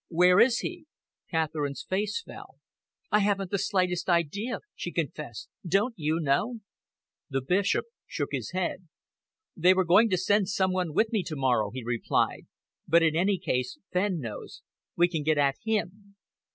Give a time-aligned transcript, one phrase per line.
[0.07, 0.87] "Where is, he?"
[1.29, 2.55] Catherine's face fell.
[3.11, 5.47] "I haven't the least idea," she confessed.
[5.63, 6.61] "Don't you know?"
[7.29, 8.87] The Bishop shook his head.
[9.55, 12.47] "They were going to send some one with me tomorrow," he replied,
[12.87, 14.63] "but in any case Fenn knows.
[14.95, 16.15] We can get at him."